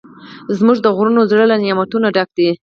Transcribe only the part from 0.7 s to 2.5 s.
د غرونو زړه له نعمتونو ډک دی.